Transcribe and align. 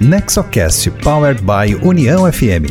Nexocast 0.00 0.90
Powered 1.02 1.40
by 1.40 1.74
União 1.82 2.30
FM. 2.30 2.68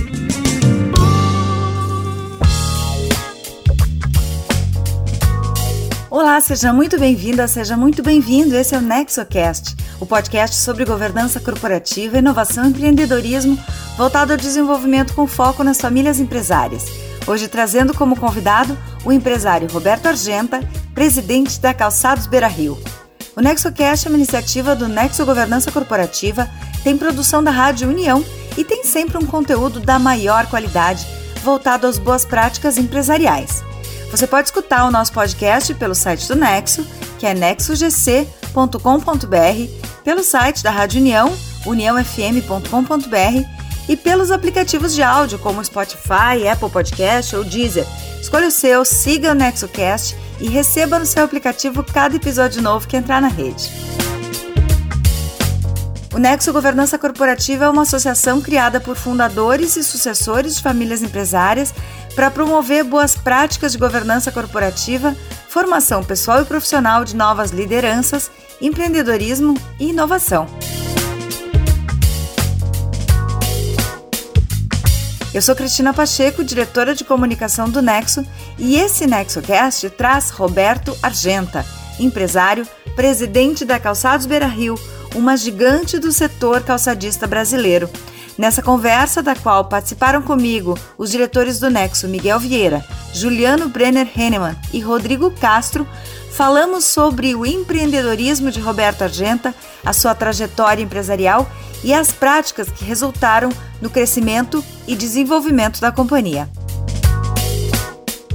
Olá, 6.12 6.40
seja 6.40 6.72
muito 6.72 7.00
bem-vinda, 7.00 7.48
seja 7.48 7.76
muito 7.76 8.04
bem-vindo. 8.04 8.56
Esse 8.56 8.76
é 8.76 8.78
o 8.78 8.82
Nexocast, 8.82 9.76
o 10.00 10.06
podcast 10.06 10.56
sobre 10.58 10.86
governança 10.86 11.40
corporativa, 11.40 12.20
inovação 12.20 12.66
e 12.66 12.68
empreendedorismo 12.70 13.58
voltado 13.98 14.34
ao 14.34 14.38
desenvolvimento 14.38 15.16
com 15.16 15.26
foco 15.26 15.64
nas 15.64 15.82
famílias 15.82 16.20
empresárias. 16.20 16.86
Hoje 17.26 17.48
trazendo 17.48 17.96
como 17.96 18.16
convidado 18.16 18.78
o 19.04 19.12
empresário 19.12 19.68
Roberto 19.72 20.06
Argenta, 20.06 20.62
presidente 20.94 21.60
da 21.60 21.74
Calçados 21.74 22.28
Beira 22.28 22.48
Rio. 22.48 22.78
O 23.36 23.42
NexoCast 23.42 24.06
é 24.06 24.10
uma 24.10 24.18
iniciativa 24.18 24.76
do 24.76 24.88
Nexo 24.88 25.26
Governança 25.26 25.72
Corporativa, 25.72 26.50
tem 26.86 26.96
produção 26.96 27.44
da 27.44 27.50
Rádio 27.50 27.90
União 27.90 28.24
e 28.56 28.64
tem 28.64 28.84
sempre 28.84 29.18
um 29.18 29.26
conteúdo 29.26 29.80
da 29.80 29.98
maior 29.98 30.46
qualidade 30.46 31.06
voltado 31.44 31.88
às 31.88 31.98
boas 31.98 32.24
práticas 32.24 32.78
empresariais. 32.78 33.64
Você 34.12 34.28
pode 34.28 34.50
escutar 34.50 34.86
o 34.86 34.92
nosso 34.92 35.12
podcast 35.12 35.74
pelo 35.74 35.96
site 35.96 36.28
do 36.28 36.36
Nexo, 36.36 36.86
que 37.18 37.26
é 37.26 37.34
nexogc.com.br, 37.34 38.56
pelo 40.04 40.24
site 40.24 40.62
da 40.62 40.70
Rádio 40.70 41.02
União, 41.02 41.36
uniãofm.com.br 41.66 43.50
e 43.90 43.98
pelos 43.98 44.30
aplicativos 44.30 44.94
de 44.94 45.02
áudio 45.02 45.40
como 45.40 45.66
Spotify, 45.66 46.48
Apple 46.52 46.70
Podcast 46.70 47.36
ou 47.36 47.44
Deezer. 47.44 47.88
Escolha 48.22 48.48
o 48.48 48.52
seu, 48.52 48.86
siga 48.86 49.32
o 49.32 49.36
NexoCast 49.36 50.16
e 50.40 50.48
receba 50.48 51.00
no 51.00 51.06
seu 51.06 51.24
aplicativo 51.24 51.84
cada 51.84 52.16
episódio 52.16 52.62
novo 52.62 52.88
que 52.88 52.96
entrar 52.96 53.20
na 53.20 53.28
rede. 53.28 53.95
O 56.16 56.18
Nexo 56.18 56.54
Governança 56.54 56.98
Corporativa 56.98 57.66
é 57.66 57.70
uma 57.70 57.82
associação 57.82 58.40
criada 58.40 58.80
por 58.80 58.96
fundadores 58.96 59.76
e 59.76 59.84
sucessores 59.84 60.56
de 60.56 60.64
famílias 60.64 61.04
empresárias 61.04 61.74
para 62.16 62.32
promover 62.32 62.86
boas 62.86 63.18
práticas 63.18 63.74
de 63.74 63.78
governança 63.78 64.32
corporativa, 64.32 65.14
formação 65.50 66.02
pessoal 66.02 66.42
e 66.42 66.46
profissional 66.46 67.04
de 67.04 67.18
novas 67.18 67.52
lideranças, 67.52 68.32
empreendedorismo 68.62 69.56
e 69.78 69.90
inovação. 69.90 70.48
Eu 75.34 75.42
sou 75.42 75.54
Cristina 75.54 75.94
Pacheco, 75.94 76.46
diretora 76.46 76.96
de 76.96 77.04
comunicação 77.04 77.70
do 77.70 77.82
Nexo, 77.82 78.26
e 78.58 78.78
esse 78.78 79.06
NexoCast 79.06 79.90
traz 79.90 80.30
Roberto 80.30 80.98
Argenta, 81.04 81.66
empresário, 82.00 82.66
presidente 82.96 83.66
da 83.66 83.78
Calçados 83.82 84.26
Beira 84.26 84.48
Rio, 84.48 84.80
uma 85.16 85.36
gigante 85.38 85.98
do 85.98 86.12
setor 86.12 86.62
calçadista 86.62 87.26
brasileiro. 87.26 87.90
Nessa 88.38 88.62
conversa, 88.62 89.24
da 89.24 89.34
qual 89.34 89.66
participaram 89.66 90.22
comigo 90.22 90.78
os 90.98 91.10
diretores 91.10 91.58
do 91.60 91.70
Nexo 91.70 92.08
Miguel 92.08 92.40
Vieira, 92.40 92.86
Juliano 93.14 93.70
Brenner 93.70 94.08
Henneman 94.16 94.56
e 94.74 94.82
Rodrigo 94.82 95.32
Castro, 95.32 95.88
falamos 96.32 96.84
sobre 96.84 97.34
o 97.34 97.46
empreendedorismo 97.46 98.52
de 98.52 98.60
Roberto 98.60 99.04
Argenta, 99.04 99.56
a 99.86 99.94
sua 99.94 100.14
trajetória 100.14 100.84
empresarial 100.84 101.50
e 101.82 101.94
as 101.94 102.12
práticas 102.12 102.70
que 102.70 102.84
resultaram 102.84 103.50
no 103.82 103.90
crescimento 103.90 104.64
e 104.86 104.96
desenvolvimento 104.96 105.80
da 105.80 105.94
companhia. 105.94 106.50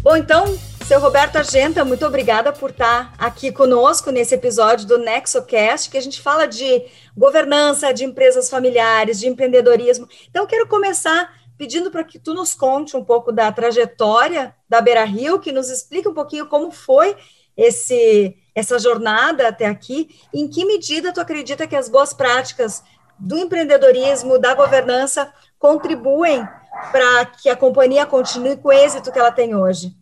Bom, 0.02 0.16
então, 0.16 0.58
seu 0.90 0.98
Roberto 0.98 1.36
Argenta, 1.36 1.84
muito 1.84 2.04
obrigada 2.04 2.52
por 2.52 2.70
estar 2.70 3.14
aqui 3.16 3.52
conosco 3.52 4.10
nesse 4.10 4.34
episódio 4.34 4.88
do 4.88 4.98
NexoCast, 4.98 5.88
que 5.88 5.96
a 5.96 6.00
gente 6.00 6.20
fala 6.20 6.46
de 6.46 6.84
governança, 7.16 7.94
de 7.94 8.04
empresas 8.04 8.50
familiares, 8.50 9.20
de 9.20 9.28
empreendedorismo. 9.28 10.08
Então, 10.28 10.42
eu 10.42 10.48
quero 10.48 10.66
começar 10.66 11.32
pedindo 11.56 11.92
para 11.92 12.02
que 12.02 12.18
tu 12.18 12.34
nos 12.34 12.56
conte 12.56 12.96
um 12.96 13.04
pouco 13.04 13.30
da 13.30 13.52
trajetória 13.52 14.52
da 14.68 14.80
Beira 14.80 15.04
Rio, 15.04 15.38
que 15.38 15.52
nos 15.52 15.70
explique 15.70 16.08
um 16.08 16.12
pouquinho 16.12 16.48
como 16.48 16.72
foi 16.72 17.16
esse 17.56 18.36
essa 18.52 18.76
jornada 18.76 19.46
até 19.46 19.66
aqui, 19.66 20.08
em 20.34 20.48
que 20.48 20.64
medida 20.64 21.12
tu 21.12 21.20
acredita 21.20 21.68
que 21.68 21.76
as 21.76 21.88
boas 21.88 22.12
práticas 22.12 22.82
do 23.16 23.38
empreendedorismo, 23.38 24.40
da 24.40 24.56
governança, 24.56 25.32
contribuem 25.56 26.44
para 26.90 27.26
que 27.26 27.48
a 27.48 27.54
companhia 27.54 28.04
continue 28.06 28.56
com 28.56 28.70
o 28.70 28.72
êxito 28.72 29.12
que 29.12 29.18
ela 29.20 29.30
tem 29.30 29.54
hoje? 29.54 29.99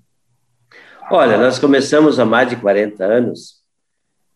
Olha, 1.10 1.38
nós 1.38 1.58
começamos 1.58 2.18
há 2.18 2.24
mais 2.24 2.50
de 2.50 2.56
40 2.56 3.04
anos 3.04 3.58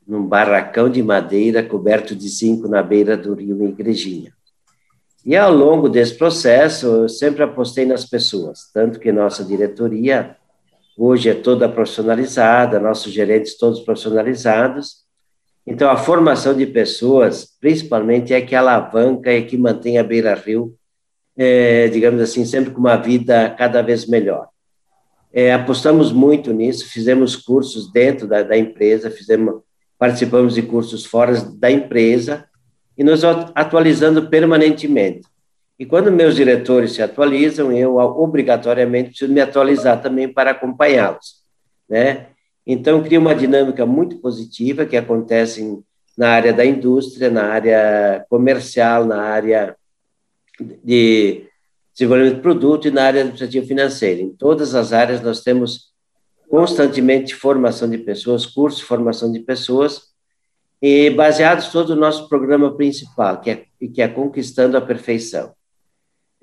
num 0.06 0.26
barracão 0.26 0.90
de 0.90 1.02
madeira 1.02 1.62
coberto 1.62 2.14
de 2.14 2.28
zinco 2.28 2.66
na 2.68 2.82
beira 2.82 3.16
do 3.16 3.34
rio 3.34 3.64
Igrejinha. 3.68 4.32
E 5.24 5.36
ao 5.36 5.52
longo 5.52 5.88
desse 5.88 6.14
processo, 6.14 6.86
eu 6.86 7.08
sempre 7.08 7.42
apostei 7.42 7.86
nas 7.86 8.04
pessoas, 8.04 8.70
tanto 8.72 8.98
que 8.98 9.12
nossa 9.12 9.44
diretoria 9.44 10.36
hoje 10.98 11.28
é 11.28 11.34
toda 11.34 11.68
profissionalizada, 11.68 12.80
nossos 12.80 13.12
gerentes 13.12 13.56
todos 13.56 13.80
profissionalizados, 13.80 15.02
então, 15.66 15.88
a 15.90 15.96
formação 15.96 16.54
de 16.56 16.66
pessoas, 16.66 17.46
principalmente, 17.60 18.34
é 18.34 18.40
que 18.40 18.54
alavanca 18.54 19.32
e 19.32 19.44
que 19.44 19.56
mantém 19.56 19.96
a 19.96 20.02
Beira 20.02 20.34
Rio, 20.34 20.74
é, 21.36 21.88
digamos 21.88 22.20
assim, 22.20 22.44
sempre 22.44 22.72
com 22.72 22.80
uma 22.80 22.96
vida 22.96 23.48
cada 23.50 23.80
vez 23.80 24.06
melhor. 24.06 24.48
É, 25.32 25.52
apostamos 25.52 26.12
muito 26.12 26.52
nisso, 26.52 26.86
fizemos 26.88 27.34
cursos 27.34 27.90
dentro 27.90 28.26
da, 28.26 28.42
da, 28.42 28.56
empresa, 28.56 29.10
fizemos, 29.10 29.62
participamos 29.98 30.54
de 30.54 30.62
cursos 30.62 31.06
fora 31.06 31.40
da 31.54 31.70
empresa 31.70 32.44
e 32.98 33.02
nos 33.02 33.24
atualizando 33.24 34.28
permanentemente. 34.28 35.22
E 35.78 35.86
quando 35.86 36.12
meus 36.12 36.36
diretores 36.36 36.92
se 36.92 37.02
atualizam, 37.02 37.72
eu 37.72 37.96
obrigatoriamente 37.96 39.10
preciso 39.10 39.32
me 39.32 39.40
atualizar 39.40 40.02
também 40.02 40.28
para 40.28 40.50
acompanhá-los, 40.50 41.42
né? 41.88 42.26
Então, 42.64 43.02
cria 43.02 43.18
uma 43.18 43.34
dinâmica 43.34 43.84
muito 43.84 44.18
positiva 44.18 44.86
que 44.86 44.96
acontece 44.96 45.82
na 46.16 46.28
área 46.28 46.52
da 46.52 46.64
indústria, 46.64 47.30
na 47.30 47.46
área 47.46 48.24
comercial, 48.28 49.04
na 49.04 49.20
área 49.20 49.74
de 50.84 51.46
desenvolvimento 51.92 52.36
de 52.36 52.40
produto 52.42 52.88
e 52.88 52.90
na 52.90 53.04
área 53.04 53.20
administrativa 53.20 53.66
financeira. 53.66 54.20
Em 54.20 54.30
todas 54.30 54.74
as 54.74 54.92
áreas, 54.92 55.20
nós 55.20 55.42
temos 55.42 55.92
constantemente 56.48 57.34
formação 57.34 57.88
de 57.88 57.98
pessoas, 57.98 58.44
cursos 58.44 58.80
de 58.80 58.86
formação 58.86 59.32
de 59.32 59.40
pessoas, 59.40 60.12
e 60.80 61.10
baseados 61.10 61.68
todo 61.68 61.90
o 61.90 61.96
nosso 61.96 62.28
programa 62.28 62.76
principal, 62.76 63.40
que 63.40 63.50
é, 63.50 63.64
que 63.94 64.02
é 64.02 64.08
Conquistando 64.08 64.76
a 64.76 64.80
Perfeição. 64.80 65.52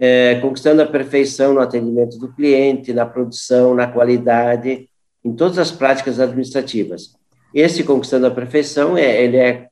É, 0.01 0.39
conquistando 0.39 0.81
a 0.81 0.85
perfeição 0.85 1.53
no 1.53 1.59
atendimento 1.59 2.17
do 2.17 2.33
cliente, 2.33 2.93
na 2.93 3.05
produção, 3.05 3.75
na 3.75 3.85
qualidade, 3.85 4.87
em 5.25 5.33
todas 5.33 5.57
as 5.57 5.71
práticas 5.71 6.21
administrativas. 6.21 7.13
Esse 7.53 7.83
Conquistando 7.83 8.27
a 8.27 8.31
Perfeição, 8.31 8.97
é, 8.97 9.21
ele, 9.21 9.35
é, 9.35 9.67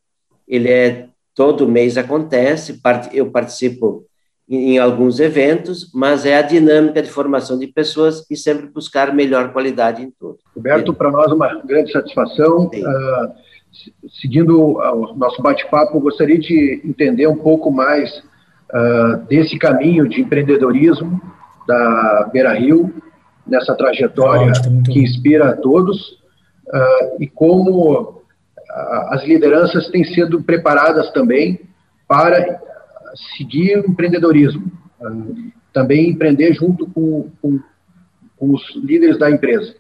ele 0.45 0.69
é 0.69 1.07
todo 1.33 1.67
mês 1.67 1.97
acontece, 1.97 2.81
eu 3.13 3.31
participo 3.31 4.06
em, 4.49 4.77
alguns 4.77 5.19
eventos, 5.19 5.91
mas 5.93 6.25
é 6.25 6.37
a 6.37 6.41
dinâmica 6.41 7.01
de 7.01 7.09
formação 7.09 7.59
de 7.59 7.67
pessoas 7.67 8.25
e 8.29 8.35
sempre 8.35 8.67
buscar 8.67 9.13
melhor 9.13 9.51
qualidade 9.51 10.01
em 10.01 10.11
tudo. 10.11 10.37
Roberto, 10.55 10.93
para 10.93 11.11
nós 11.11 11.31
uma 11.31 11.61
grande 11.63 11.91
satisfação. 11.91 12.67
Uh, 12.67 13.47
seguindo 14.21 14.59
o 14.59 15.13
nosso 15.15 15.41
bate-papo, 15.41 15.99
gostaria 15.99 16.39
de 16.39 16.81
entender 16.83 17.27
um 17.27 17.35
pouco 17.35 17.71
mais 17.71 18.09
uh, 18.73 19.17
desse 19.27 19.57
caminho 19.57 20.07
de 20.07 20.21
empreendedorismo 20.21 21.21
da 21.67 22.29
Beira 22.31 22.53
Rio, 22.53 22.93
nessa 23.45 23.75
trajetória 23.75 24.51
que 24.85 24.99
inspira 24.99 25.49
a 25.49 25.55
todos 25.55 25.97
uh, 26.67 27.17
e 27.19 27.27
como 27.27 28.01
uh, 28.01 28.21
as 29.09 29.23
lideranças 29.25 29.89
têm 29.89 30.03
sido 30.03 30.41
preparadas 30.43 31.11
também 31.11 31.61
para 32.07 32.61
seguir 33.37 33.79
o 33.79 33.89
empreendedorismo, 33.89 34.71
uh, 35.01 35.51
também 35.73 36.09
empreender 36.09 36.53
junto 36.53 36.87
com, 36.87 37.29
com, 37.41 37.59
com, 38.37 38.53
os 38.53 38.75
líderes 38.75 39.17
da 39.17 39.29
empresa. 39.29 39.75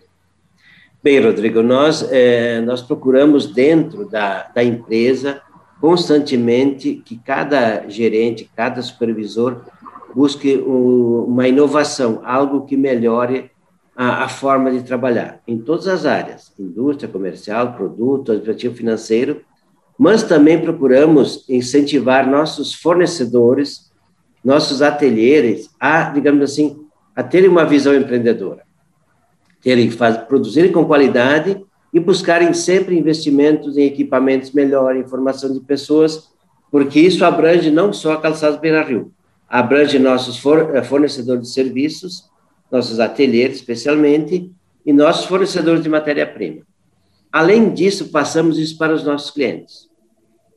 Bem, 1.03 1.19
Rodrigo, 1.19 1.61
nós, 1.61 2.07
eh, 2.11 2.59
nós 2.61 2.81
procuramos 2.81 3.53
dentro 3.53 4.09
da, 4.09 4.43
da 4.53 4.63
empresa 4.63 5.41
constantemente 5.79 7.01
que 7.05 7.17
cada 7.17 7.87
gerente, 7.87 8.49
cada 8.55 8.81
supervisor 8.81 9.63
busque 10.13 10.57
um, 10.57 11.25
uma 11.25 11.47
inovação, 11.47 12.21
algo 12.25 12.65
que 12.65 12.75
melhore 12.75 13.51
a, 13.95 14.23
a, 14.23 14.27
forma 14.29 14.71
de 14.71 14.83
trabalhar 14.83 15.41
em 15.47 15.59
todas 15.59 15.87
as 15.87 16.05
áreas, 16.05 16.51
indústria, 16.59 17.07
comercial, 17.09 17.73
produto, 17.73 18.31
administrativo 18.31 18.75
financeiro, 18.75 19.41
mas 19.97 20.23
também 20.23 20.61
procuramos 20.61 21.43
incentivar 21.49 22.29
nossos 22.29 22.73
fornecedores, 22.73 23.91
nossos 24.43 24.81
ateliês 24.81 25.69
a, 25.79 26.09
digamos 26.09 26.43
assim, 26.43 26.77
a 27.15 27.23
terem 27.23 27.49
uma 27.49 27.65
visão 27.65 27.95
empreendedora, 27.95 28.63
terem 29.61 29.89
faz, 29.89 30.17
produzirem 30.17 30.71
com 30.71 30.85
qualidade 30.85 31.59
e 31.93 31.99
buscarem 31.99 32.53
sempre 32.53 32.97
investimentos 32.97 33.77
em 33.77 33.85
equipamentos 33.85 34.51
melhores, 34.51 35.03
em 35.03 35.09
formação 35.09 35.51
de 35.51 35.59
pessoas 35.61 36.29
porque 36.71 36.99
isso 36.99 37.23
abrange 37.23 37.71
não 37.71 37.93
só 37.93 38.13
a 38.13 38.21
Calçados 38.21 38.59
Beira 38.59 38.83
Rio, 38.83 39.11
abrange 39.47 39.97
nossos 39.97 40.41
eh, 40.73 40.83
fornecedores 40.83 41.43
de 41.43 41.53
serviços, 41.53 42.29
nossos 42.71 42.99
ateliês 42.99 43.55
especialmente, 43.55 44.51
e 44.85 44.93
nossos 44.93 45.25
fornecedores 45.25 45.83
de 45.83 45.89
matéria-prima. 45.89 46.61
Além 47.31 47.73
disso, 47.73 48.09
passamos 48.09 48.57
isso 48.57 48.77
para 48.77 48.93
os 48.93 49.03
nossos 49.03 49.31
clientes. 49.31 49.86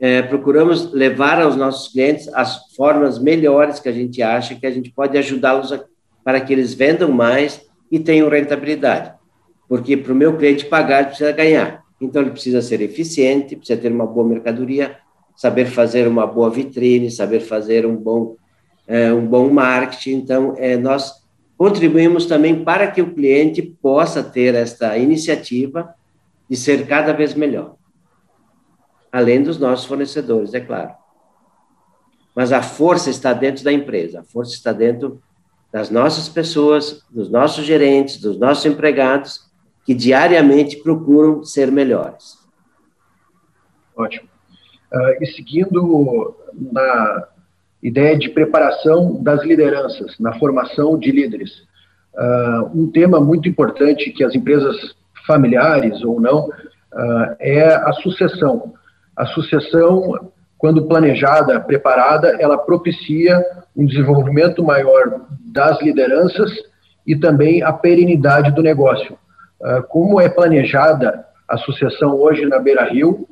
É, 0.00 0.22
procuramos 0.22 0.92
levar 0.92 1.42
aos 1.42 1.54
nossos 1.56 1.92
clientes 1.92 2.26
as 2.32 2.74
formas 2.74 3.18
melhores 3.18 3.78
que 3.78 3.88
a 3.88 3.92
gente 3.92 4.22
acha 4.22 4.54
que 4.54 4.66
a 4.66 4.70
gente 4.70 4.90
pode 4.90 5.18
ajudá-los 5.18 5.78
para 6.24 6.40
que 6.40 6.52
eles 6.54 6.72
vendam 6.72 7.12
mais 7.12 7.60
e 7.90 7.98
tenham 7.98 8.28
rentabilidade. 8.28 9.12
Porque 9.68 9.96
para 9.96 10.12
o 10.12 10.16
meu 10.16 10.36
cliente 10.36 10.64
pagar, 10.64 11.00
ele 11.00 11.08
precisa 11.08 11.32
ganhar. 11.32 11.82
Então, 12.00 12.22
ele 12.22 12.30
precisa 12.30 12.62
ser 12.62 12.80
eficiente, 12.80 13.54
precisa 13.54 13.78
ter 13.78 13.92
uma 13.92 14.06
boa 14.06 14.26
mercadoria, 14.26 14.96
saber 15.36 15.66
fazer 15.66 16.08
uma 16.08 16.26
boa 16.26 16.50
vitrine, 16.50 17.10
saber 17.10 17.40
fazer 17.40 17.84
um 17.84 17.94
bom, 17.94 18.36
é, 18.88 19.12
um 19.12 19.26
bom 19.26 19.50
marketing. 19.50 20.12
Então, 20.12 20.54
é, 20.56 20.76
nós 20.76 21.12
contribuímos 21.58 22.24
também 22.24 22.64
para 22.64 22.90
que 22.90 23.02
o 23.02 23.12
cliente 23.12 23.60
possa 23.60 24.22
ter 24.22 24.54
esta 24.54 24.96
iniciativa 24.96 25.94
de 26.48 26.56
ser 26.56 26.86
cada 26.86 27.12
vez 27.12 27.34
melhor. 27.34 27.76
Além 29.12 29.42
dos 29.42 29.58
nossos 29.58 29.86
fornecedores, 29.86 30.54
é 30.54 30.60
claro. 30.60 30.92
Mas 32.34 32.52
a 32.52 32.62
força 32.62 33.10
está 33.10 33.32
dentro 33.32 33.64
da 33.64 33.72
empresa, 33.72 34.20
a 34.20 34.24
força 34.24 34.52
está 34.52 34.72
dentro 34.72 35.20
das 35.72 35.90
nossas 35.90 36.28
pessoas, 36.28 37.04
dos 37.10 37.30
nossos 37.30 37.64
gerentes, 37.64 38.20
dos 38.20 38.38
nossos 38.38 38.64
empregados, 38.66 39.50
que 39.84 39.94
diariamente 39.94 40.76
procuram 40.76 41.42
ser 41.44 41.70
melhores. 41.70 42.38
Ótimo. 43.96 44.28
Uh, 44.92 45.22
e 45.22 45.26
seguindo 45.26 46.36
na 46.54 47.28
ideia 47.82 48.18
de 48.18 48.28
preparação 48.28 49.22
das 49.22 49.42
lideranças, 49.42 50.18
na 50.18 50.38
formação 50.38 50.98
de 50.98 51.10
líderes. 51.10 51.50
Uh, 52.14 52.70
um 52.74 52.90
tema 52.90 53.20
muito 53.20 53.48
importante 53.48 54.10
que 54.10 54.24
as 54.24 54.34
empresas 54.34 54.76
familiares 55.26 56.02
ou 56.02 56.20
não 56.20 56.48
uh, 56.48 57.36
é 57.38 57.74
a 57.74 57.92
sucessão. 57.94 58.74
A 59.20 59.26
sucessão, 59.26 60.30
quando 60.56 60.86
planejada, 60.86 61.60
preparada, 61.60 62.38
ela 62.40 62.56
propicia 62.56 63.44
um 63.76 63.84
desenvolvimento 63.84 64.64
maior 64.64 65.26
das 65.52 65.78
lideranças 65.82 66.50
e 67.06 67.14
também 67.14 67.62
a 67.62 67.70
perenidade 67.70 68.50
do 68.52 68.62
negócio. 68.62 69.18
Uh, 69.60 69.82
como 69.90 70.18
é 70.18 70.26
planejada 70.30 71.22
a 71.46 71.58
sucessão 71.58 72.14
hoje 72.14 72.46
na 72.46 72.58
Beira 72.58 72.90
Rio 72.90 73.28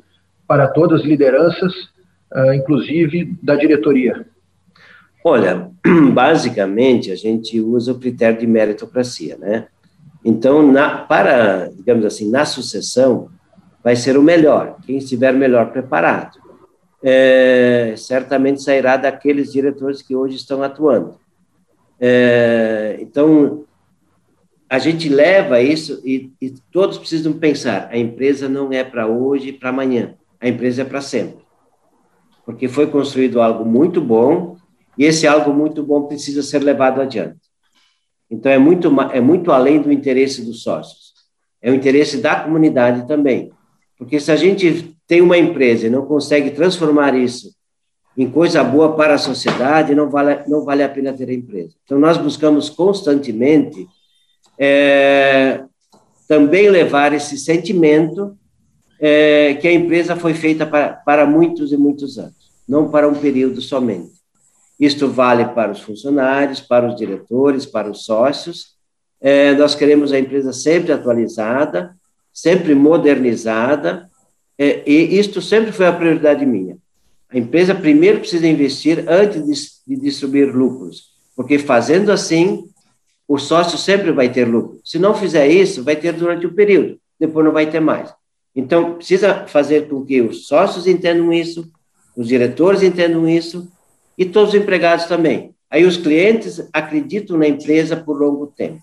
para 0.46 0.68
todas 0.68 1.00
as 1.00 1.06
lideranças, 1.06 1.72
inclusive 2.54 3.34
da 3.42 3.54
diretoria? 3.54 4.26
Olha, 5.24 5.70
basicamente 6.12 7.10
a 7.10 7.16
gente 7.16 7.58
usa 7.60 7.92
o 7.92 7.98
critério 7.98 8.38
de 8.38 8.46
meritocracia, 8.46 9.38
né? 9.38 9.68
Então, 10.22 10.70
na, 10.70 10.98
para, 10.98 11.70
digamos 11.74 12.04
assim, 12.04 12.30
na 12.30 12.44
sucessão, 12.44 13.30
vai 13.82 13.96
ser 13.96 14.16
o 14.16 14.22
melhor, 14.22 14.76
quem 14.86 14.98
estiver 14.98 15.32
melhor 15.32 15.70
preparado. 15.70 16.38
É, 17.02 17.94
certamente 17.96 18.62
sairá 18.62 18.96
daqueles 18.96 19.52
diretores 19.52 20.02
que 20.02 20.16
hoje 20.16 20.36
estão 20.36 20.62
atuando. 20.62 21.14
É, 22.00 22.98
então, 23.00 23.64
a 24.68 24.78
gente 24.78 25.08
leva 25.08 25.60
isso 25.60 26.00
e, 26.04 26.32
e, 26.40 26.50
todos 26.70 26.98
precisam 26.98 27.32
pensar: 27.32 27.88
a 27.90 27.96
empresa 27.96 28.48
não 28.48 28.72
é 28.72 28.84
para 28.84 29.06
hoje 29.06 29.48
e 29.48 29.52
para 29.52 29.70
amanhã, 29.70 30.14
a 30.40 30.48
empresa 30.48 30.82
é 30.82 30.84
para 30.84 31.00
sempre. 31.00 31.44
Porque 32.44 32.68
foi 32.68 32.86
construído 32.88 33.40
algo 33.40 33.64
muito 33.64 34.00
bom 34.00 34.56
e 34.96 35.04
esse 35.04 35.26
algo 35.26 35.52
muito 35.52 35.82
bom 35.82 36.04
precisa 36.04 36.42
ser 36.42 36.62
levado 36.62 37.00
adiante. 37.00 37.38
Então, 38.30 38.50
é 38.50 38.58
muito, 38.58 38.88
é 39.12 39.20
muito 39.20 39.50
além 39.50 39.80
do 39.80 39.90
interesse 39.90 40.44
dos 40.44 40.62
sócios, 40.62 41.14
é 41.62 41.70
o 41.70 41.74
interesse 41.74 42.20
da 42.20 42.40
comunidade 42.40 43.06
também. 43.06 43.50
Porque 43.98 44.20
se 44.20 44.30
a 44.30 44.36
gente 44.36 44.96
tem 45.06 45.20
uma 45.20 45.36
empresa 45.36 45.86
e 45.86 45.90
não 45.90 46.06
consegue 46.06 46.50
transformar 46.50 47.16
isso 47.16 47.52
em 48.16 48.30
coisa 48.30 48.64
boa 48.64 48.96
para 48.96 49.14
a 49.14 49.18
sociedade, 49.18 49.94
não 49.94 50.08
vale, 50.08 50.40
não 50.48 50.64
vale 50.64 50.82
a 50.82 50.88
pena 50.88 51.12
ter 51.12 51.28
a 51.28 51.34
empresa. 51.34 51.74
Então, 51.84 51.98
nós 51.98 52.16
buscamos 52.16 52.68
constantemente 52.68 53.86
é, 54.58 55.62
também 56.26 56.68
levar 56.68 57.12
esse 57.12 57.38
sentimento 57.38 58.36
é, 59.00 59.54
que 59.54 59.68
a 59.68 59.72
empresa 59.72 60.16
foi 60.16 60.34
feita 60.34 60.66
para, 60.66 60.94
para 60.94 61.26
muitos 61.26 61.72
e 61.72 61.76
muitos 61.76 62.18
anos, 62.18 62.50
não 62.68 62.90
para 62.90 63.08
um 63.08 63.14
período 63.14 63.62
somente. 63.62 64.18
Isto 64.78 65.08
vale 65.08 65.44
para 65.46 65.72
os 65.72 65.80
funcionários, 65.80 66.60
para 66.60 66.88
os 66.88 66.96
diretores, 66.96 67.66
para 67.66 67.90
os 67.90 68.04
sócios. 68.04 68.76
É, 69.20 69.54
nós 69.54 69.74
queremos 69.74 70.12
a 70.12 70.18
empresa 70.18 70.52
sempre 70.52 70.92
atualizada, 70.92 71.96
sempre 72.40 72.74
modernizada, 72.74 74.08
é, 74.56 74.82
e 74.88 75.18
isto 75.18 75.42
sempre 75.42 75.72
foi 75.72 75.86
a 75.86 75.92
prioridade 75.92 76.46
minha. 76.46 76.76
A 77.30 77.36
empresa 77.36 77.74
primeiro 77.74 78.20
precisa 78.20 78.46
investir 78.46 79.04
antes 79.08 79.82
de, 79.86 79.94
de 79.96 80.02
distribuir 80.02 80.54
lucros, 80.54 81.08
porque 81.34 81.58
fazendo 81.58 82.12
assim, 82.12 82.64
o 83.26 83.38
sócio 83.38 83.76
sempre 83.76 84.12
vai 84.12 84.28
ter 84.28 84.46
lucro. 84.46 84.80
Se 84.84 84.98
não 84.98 85.14
fizer 85.14 85.48
isso, 85.48 85.82
vai 85.82 85.96
ter 85.96 86.12
durante 86.12 86.46
o 86.46 86.54
período, 86.54 86.98
depois 87.18 87.44
não 87.44 87.52
vai 87.52 87.68
ter 87.68 87.80
mais. 87.80 88.12
Então, 88.54 88.94
precisa 88.94 89.46
fazer 89.46 89.88
com 89.88 90.04
que 90.04 90.20
os 90.20 90.46
sócios 90.46 90.86
entendam 90.86 91.32
isso, 91.32 91.68
os 92.16 92.28
diretores 92.28 92.82
entendam 92.82 93.28
isso, 93.28 93.68
e 94.16 94.24
todos 94.24 94.50
os 94.50 94.60
empregados 94.60 95.06
também. 95.06 95.54
Aí 95.70 95.84
os 95.84 95.96
clientes 95.96 96.66
acreditam 96.72 97.36
na 97.36 97.46
empresa 97.46 97.96
por 97.96 98.18
longo 98.18 98.46
tempo. 98.46 98.80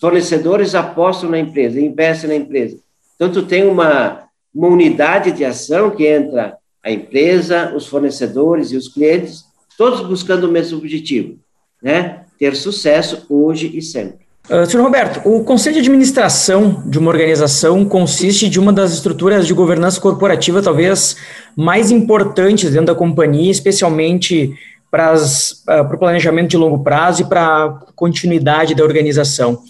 Fornecedores 0.00 0.74
apostam 0.74 1.30
na 1.30 1.38
empresa, 1.38 1.80
investem 1.80 2.30
na 2.30 2.36
empresa. 2.36 2.78
Então, 3.14 3.30
tu 3.30 3.42
tem 3.42 3.66
uma, 3.68 4.22
uma 4.54 4.68
unidade 4.68 5.30
de 5.32 5.44
ação 5.44 5.90
que 5.90 6.06
entra 6.06 6.56
a 6.82 6.90
empresa, 6.90 7.74
os 7.76 7.86
fornecedores 7.86 8.72
e 8.72 8.76
os 8.76 8.88
clientes, 8.88 9.44
todos 9.76 10.00
buscando 10.00 10.44
o 10.44 10.50
mesmo 10.50 10.78
objetivo, 10.78 11.38
né? 11.82 12.24
Ter 12.38 12.56
sucesso 12.56 13.26
hoje 13.28 13.70
e 13.74 13.82
sempre. 13.82 14.20
Uh, 14.48 14.82
Roberto, 14.82 15.20
o 15.28 15.44
conselho 15.44 15.74
de 15.74 15.80
administração 15.80 16.82
de 16.86 16.98
uma 16.98 17.10
organização 17.10 17.84
consiste 17.84 18.48
de 18.48 18.58
uma 18.58 18.72
das 18.72 18.92
estruturas 18.92 19.46
de 19.46 19.52
governança 19.52 20.00
corporativa 20.00 20.62
talvez 20.62 21.16
mais 21.54 21.90
importantes 21.90 22.70
dentro 22.70 22.86
da 22.86 22.94
companhia, 22.94 23.50
especialmente 23.50 24.52
para, 24.90 25.14
uh, 25.14 25.64
para 25.64 25.94
o 25.94 25.98
planejamento 25.98 26.48
de 26.50 26.56
longo 26.56 26.82
prazo 26.82 27.22
e 27.22 27.24
para 27.26 27.64
a 27.64 27.68
continuidade 27.94 28.74
da 28.74 28.82
organização. 28.82 29.62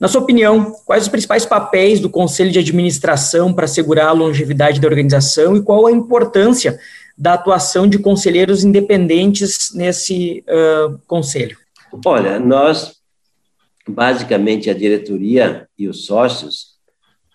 Na 0.00 0.08
sua 0.08 0.20
opinião, 0.20 0.72
quais 0.84 1.04
os 1.04 1.08
principais 1.08 1.46
papéis 1.46 2.00
do 2.00 2.10
conselho 2.10 2.50
de 2.50 2.58
administração 2.58 3.52
para 3.52 3.64
assegurar 3.64 4.08
a 4.08 4.12
longevidade 4.12 4.80
da 4.80 4.88
organização 4.88 5.56
e 5.56 5.62
qual 5.62 5.86
a 5.86 5.92
importância 5.92 6.78
da 7.16 7.34
atuação 7.34 7.86
de 7.86 7.98
conselheiros 7.98 8.64
independentes 8.64 9.72
nesse 9.74 10.44
uh, 10.48 10.98
conselho? 11.06 11.56
Olha, 12.04 12.40
nós 12.40 12.96
basicamente 13.88 14.70
a 14.70 14.74
diretoria 14.74 15.68
e 15.78 15.88
os 15.88 16.06
sócios 16.06 16.74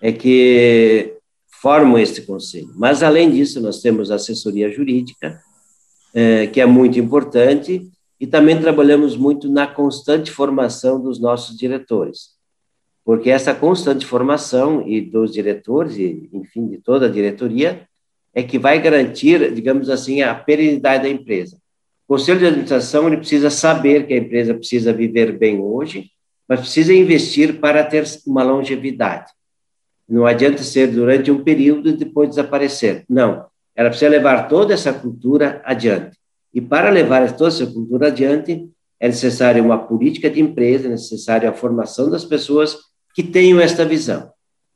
é 0.01 0.11
que 0.11 1.13
formam 1.61 1.97
este 1.97 2.21
conselho. 2.21 2.71
Mas, 2.75 3.03
além 3.03 3.29
disso, 3.29 3.59
nós 3.61 3.81
temos 3.81 4.11
assessoria 4.11 4.71
jurídica, 4.71 5.41
que 6.53 6.59
é 6.59 6.65
muito 6.65 6.97
importante, 6.97 7.87
e 8.19 8.25
também 8.25 8.59
trabalhamos 8.59 9.15
muito 9.15 9.49
na 9.49 9.67
constante 9.67 10.31
formação 10.31 10.99
dos 10.99 11.19
nossos 11.19 11.57
diretores, 11.57 12.31
porque 13.09 13.31
essa 13.31 13.55
constante 13.55 14.05
formação 14.05 14.87
e 14.87 15.01
dos 15.01 15.33
diretores, 15.33 15.97
e, 15.97 16.29
enfim, 16.31 16.67
de 16.67 16.77
toda 16.77 17.07
a 17.07 17.09
diretoria, 17.09 17.87
é 18.35 18.43
que 18.43 18.59
vai 18.59 18.79
garantir, 18.79 19.51
digamos 19.51 19.89
assim, 19.89 20.21
a 20.21 20.35
perenidade 20.35 21.01
da 21.01 21.09
empresa. 21.09 21.57
O 22.07 22.13
conselho 22.13 22.37
de 22.37 22.45
administração 22.45 23.07
ele 23.07 23.17
precisa 23.17 23.49
saber 23.49 24.05
que 24.05 24.13
a 24.13 24.17
empresa 24.17 24.53
precisa 24.53 24.93
viver 24.93 25.35
bem 25.39 25.59
hoje, 25.59 26.11
mas 26.47 26.59
precisa 26.59 26.93
investir 26.93 27.59
para 27.59 27.83
ter 27.83 28.03
uma 28.27 28.43
longevidade. 28.43 29.31
Não 30.07 30.27
adianta 30.27 30.61
ser 30.61 30.91
durante 30.91 31.31
um 31.31 31.43
período 31.43 31.89
e 31.89 31.93
depois 31.93 32.29
desaparecer. 32.29 33.05
Não. 33.09 33.47
Ela 33.75 33.89
precisa 33.89 34.11
levar 34.11 34.47
toda 34.47 34.71
essa 34.71 34.93
cultura 34.93 35.63
adiante. 35.65 36.15
E 36.53 36.61
para 36.61 36.91
levar 36.91 37.35
toda 37.35 37.49
essa 37.49 37.65
cultura 37.65 38.09
adiante, 38.09 38.69
é 38.99 39.07
necessária 39.07 39.63
uma 39.63 39.79
política 39.79 40.29
de 40.29 40.39
empresa, 40.39 40.85
é 40.85 40.91
necessária 40.91 41.49
a 41.49 41.53
formação 41.53 42.11
das 42.11 42.23
pessoas 42.23 42.87
que 43.13 43.23
tenham 43.23 43.59
esta 43.59 43.85
visão 43.85 44.31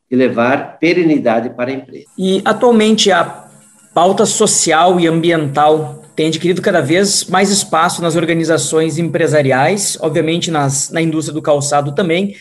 de 0.09 0.17
levar 0.17 0.77
perenidade 0.79 1.49
para 1.51 1.71
a 1.71 1.73
empresa. 1.73 2.05
E 2.17 2.41
atualmente 2.45 3.11
a 3.11 3.47
pauta 3.93 4.25
social 4.25 4.99
e 4.99 5.07
ambiental 5.07 6.03
tem 6.15 6.27
adquirido 6.27 6.61
cada 6.61 6.81
vez 6.81 7.25
mais 7.25 7.49
espaço 7.49 8.01
nas 8.01 8.15
organizações 8.15 8.97
empresariais, 8.97 9.97
obviamente 9.99 10.51
nas, 10.51 10.91
na 10.91 11.01
indústria 11.01 11.33
do 11.33 11.41
calçado 11.41 11.95
também. 11.95 12.35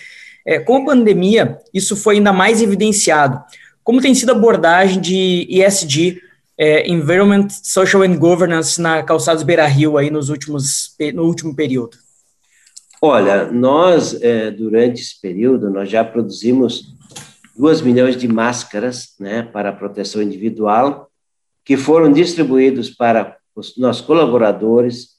É, 0.46 0.58
com 0.58 0.76
a 0.76 0.84
pandemia, 0.84 1.58
isso 1.72 1.96
foi 1.96 2.16
ainda 2.16 2.32
mais 2.32 2.60
evidenciado. 2.60 3.40
Como 3.82 4.00
tem 4.00 4.14
sido 4.14 4.30
a 4.30 4.36
abordagem 4.36 5.00
de 5.00 5.46
ESG 5.48 6.20
é, 6.58 6.90
Environment, 6.90 7.48
Social 7.48 8.02
and 8.02 8.16
Governance 8.16 8.80
na 8.80 9.02
Calçados 9.02 9.42
Beira 9.42 9.66
Rio 9.66 9.96
aí 9.96 10.10
nos 10.10 10.28
últimos, 10.28 10.94
no 11.14 11.24
último 11.24 11.54
período? 11.54 11.96
Olha, 13.04 13.50
nós, 13.50 14.14
é, 14.22 14.48
durante 14.48 15.02
esse 15.02 15.20
período, 15.20 15.68
nós 15.68 15.90
já 15.90 16.04
produzimos 16.04 16.94
2 17.58 17.80
milhões 17.80 18.16
de 18.16 18.28
máscaras 18.28 19.16
né, 19.18 19.42
para 19.42 19.72
proteção 19.72 20.22
individual, 20.22 21.10
que 21.64 21.76
foram 21.76 22.12
distribuídos 22.12 22.90
para 22.90 23.36
os 23.56 23.76
nossos 23.76 24.06
colaboradores, 24.06 25.16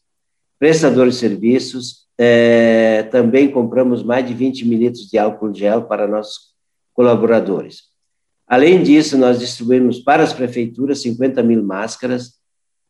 prestadores 0.57 1.15
de 1.15 1.19
serviços. 1.19 2.07
É, 2.17 3.03
também 3.11 3.51
compramos 3.51 4.01
mais 4.01 4.25
de 4.25 4.33
20 4.33 4.65
mil 4.65 4.79
litros 4.79 5.09
de 5.09 5.17
álcool 5.17 5.53
gel 5.53 5.83
para 5.83 6.07
nossos 6.07 6.53
colaboradores. 6.93 7.89
Além 8.47 8.81
disso, 8.81 9.17
nós 9.17 9.39
distribuímos 9.39 9.99
para 9.99 10.23
as 10.23 10.31
prefeituras 10.31 11.01
50 11.01 11.43
mil 11.43 11.61
máscaras, 11.61 12.35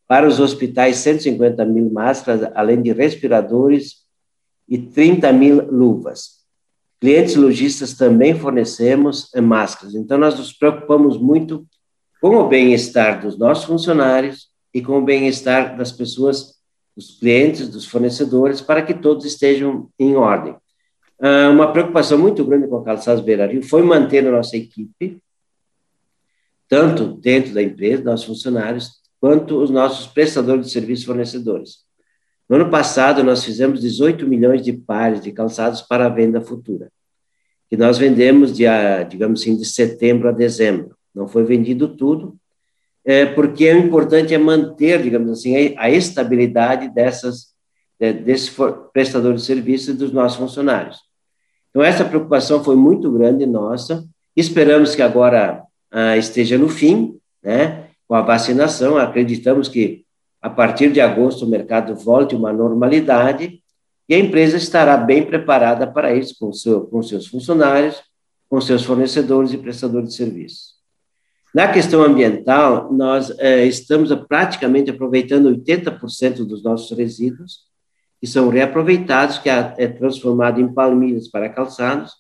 para 0.07 0.27
os 0.27 0.39
hospitais 0.39 0.97
150 0.97 1.65
mil 1.65 1.89
máscaras, 1.91 2.47
além 2.53 2.79
de 2.79 2.93
respiradores 2.93 4.02
e 4.73 4.79
30 4.79 5.31
mil 5.31 5.71
luvas. 5.71 6.41
Clientes 6.99 7.35
lojistas 7.35 7.93
também 7.93 8.33
fornecemos 8.33 9.29
máscaras. 9.39 9.93
Então, 9.93 10.17
nós 10.17 10.35
nos 10.35 10.51
preocupamos 10.51 11.15
muito 11.15 11.63
com 12.19 12.37
o 12.37 12.47
bem-estar 12.47 13.21
dos 13.21 13.37
nossos 13.37 13.65
funcionários 13.65 14.47
e 14.73 14.81
com 14.81 14.97
o 14.97 15.05
bem-estar 15.05 15.77
das 15.77 15.91
pessoas, 15.91 16.55
dos 16.97 17.19
clientes, 17.19 17.69
dos 17.69 17.85
fornecedores, 17.85 18.61
para 18.61 18.81
que 18.81 18.95
todos 18.95 19.25
estejam 19.25 19.91
em 19.99 20.15
ordem. 20.15 20.55
Ah, 21.21 21.51
uma 21.51 21.71
preocupação 21.71 22.17
muito 22.17 22.43
grande 22.43 22.67
com 22.67 22.77
a 22.77 22.83
Calçados 22.83 23.23
Beira 23.23 23.45
Rio 23.45 23.61
foi 23.61 23.83
manter 23.83 24.25
a 24.27 24.31
nossa 24.31 24.57
equipe, 24.57 25.21
tanto 26.67 27.13
dentro 27.17 27.53
da 27.53 27.61
empresa, 27.61 28.03
nossos 28.03 28.25
funcionários, 28.25 28.89
quanto 29.19 29.61
os 29.61 29.69
nossos 29.69 30.07
prestadores 30.07 30.65
de 30.65 30.71
serviços 30.71 31.05
fornecedores. 31.05 31.83
No 32.53 32.61
ano 32.61 32.69
passado, 32.69 33.23
nós 33.23 33.43
fizemos 33.43 33.81
18 33.81 34.27
milhões 34.27 34.61
de 34.61 34.71
pares 34.71 35.19
de 35.19 35.31
calçados 35.31 35.81
para 35.81 36.07
venda 36.07 36.39
futura, 36.39 36.91
que 37.67 37.75
nós 37.75 37.97
vendemos 37.97 38.55
de, 38.55 38.65
digamos 39.09 39.41
assim, 39.41 39.57
de 39.57 39.65
setembro 39.65 40.29
a 40.29 40.31
dezembro. 40.31 40.95
Não 41.15 41.27
foi 41.27 41.43
vendido 41.43 41.87
tudo, 41.97 42.35
é, 43.03 43.25
porque 43.25 43.73
o 43.73 43.79
importante 43.79 44.35
é 44.35 44.37
manter, 44.37 45.01
digamos 45.01 45.31
assim, 45.31 45.73
a, 45.75 45.89
estabilidade 45.89 46.93
dessas, 46.93 47.55
desses 47.99 48.55
prestadores 48.93 49.41
de 49.41 49.47
serviços 49.47 49.87
e 49.87 49.97
dos 49.97 50.11
nossos 50.11 50.37
funcionários. 50.37 50.99
Então, 51.71 51.81
essa 51.81 52.05
preocupação 52.05 52.63
foi 52.63 52.75
muito 52.75 53.11
grande 53.11 53.47
nossa. 53.47 54.05
Esperamos 54.37 54.93
que 54.93 55.01
agora 55.01 55.63
ah, 55.89 56.17
esteja 56.17 56.55
no 56.55 56.69
fim, 56.69 57.17
né, 57.41 57.87
com 58.07 58.13
a 58.13 58.21
vacinação. 58.21 58.95
Acreditamos 58.95 59.67
que 59.67 60.03
a 60.43 60.49
partir 60.49 60.91
de 60.91 60.99
agosto 60.99 61.45
o 61.45 61.49
mercado 61.49 61.95
volte 61.95 62.35
a 62.35 62.37
uma 62.37 62.51
normalidade 62.51 63.63
e 64.09 64.13
a 64.13 64.19
empresa 64.19 64.57
estará 64.57 64.97
bem 64.97 65.25
preparada 65.25 65.87
para 65.87 66.13
isso, 66.13 66.35
com, 66.37 66.51
seu, 66.51 66.81
com 66.81 67.01
seus 67.01 67.27
funcionários, 67.27 68.03
com 68.49 68.59
seus 68.59 68.83
fornecedores 68.83 69.53
e 69.53 69.57
prestadores 69.57 70.09
de 70.09 70.15
serviços. 70.15 70.73
Na 71.55 71.71
questão 71.71 72.03
ambiental, 72.03 72.91
nós 72.91 73.31
eh, 73.39 73.65
estamos 73.65 74.13
praticamente 74.27 74.91
aproveitando 74.91 75.49
80% 75.49 76.45
dos 76.45 76.61
nossos 76.61 76.95
resíduos, 76.97 77.61
que 78.19 78.27
são 78.27 78.49
reaproveitados, 78.49 79.37
que 79.37 79.49
é, 79.49 79.73
é 79.77 79.87
transformado 79.87 80.59
em 80.59 80.73
palmilhas 80.73 81.29
para 81.29 81.49
calçados 81.49 82.11